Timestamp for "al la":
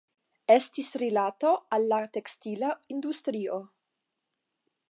1.77-2.01